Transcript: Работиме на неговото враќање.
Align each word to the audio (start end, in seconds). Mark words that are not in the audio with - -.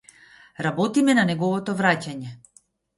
Работиме 0.67 1.15
на 1.21 1.27
неговото 1.33 1.79
враќање. 1.85 2.37